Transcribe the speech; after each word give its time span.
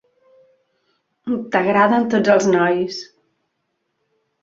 T'agraden 1.57 2.09
tots 2.17 2.35
els 2.39 2.51
nois. 2.59 3.07